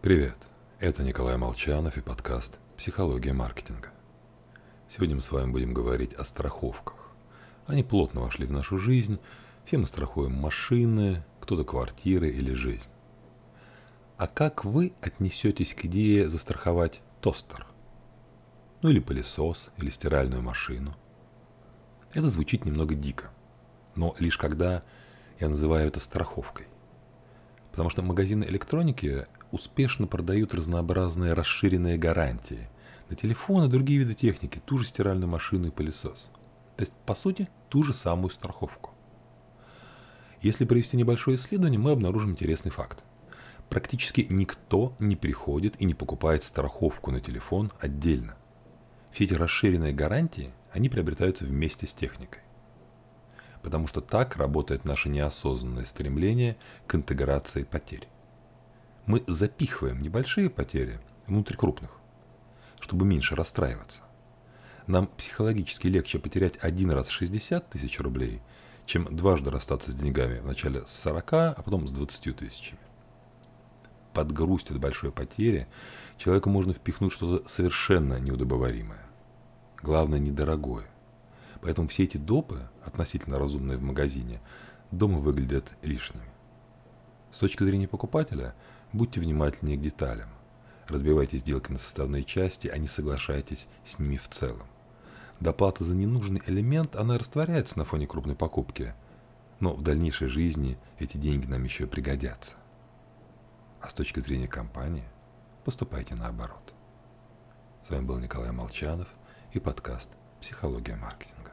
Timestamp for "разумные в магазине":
83.38-84.42